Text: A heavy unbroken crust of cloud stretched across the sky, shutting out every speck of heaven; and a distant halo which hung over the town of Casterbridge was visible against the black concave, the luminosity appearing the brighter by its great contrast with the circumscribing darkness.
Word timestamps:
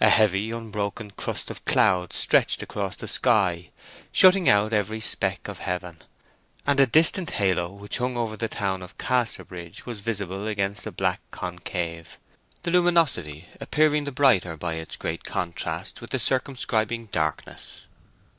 A 0.00 0.08
heavy 0.08 0.50
unbroken 0.50 1.10
crust 1.10 1.50
of 1.50 1.62
cloud 1.66 2.14
stretched 2.14 2.62
across 2.62 2.96
the 2.96 3.06
sky, 3.06 3.68
shutting 4.10 4.48
out 4.48 4.72
every 4.72 4.98
speck 4.98 5.46
of 5.46 5.58
heaven; 5.58 6.00
and 6.66 6.80
a 6.80 6.86
distant 6.86 7.32
halo 7.32 7.70
which 7.74 7.98
hung 7.98 8.16
over 8.16 8.34
the 8.34 8.48
town 8.48 8.80
of 8.80 8.96
Casterbridge 8.96 9.84
was 9.84 10.00
visible 10.00 10.46
against 10.46 10.84
the 10.84 10.90
black 10.90 11.20
concave, 11.30 12.16
the 12.62 12.70
luminosity 12.70 13.46
appearing 13.60 14.04
the 14.04 14.10
brighter 14.10 14.56
by 14.56 14.72
its 14.76 14.96
great 14.96 15.22
contrast 15.24 16.00
with 16.00 16.12
the 16.12 16.18
circumscribing 16.18 17.10
darkness. 17.12 17.84